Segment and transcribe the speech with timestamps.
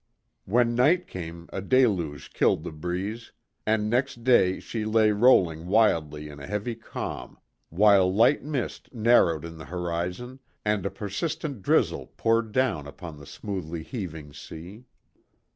[0.45, 3.31] When night came, a deluge killed the breeze,
[3.67, 7.37] and next day she lay rolling wildly in a heavy calm,
[7.69, 13.27] while light mist narrowed in the horizon and a persistent drizzle poured down upon the
[13.27, 14.85] smoothly heaving sea.